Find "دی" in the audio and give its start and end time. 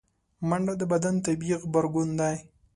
2.19-2.35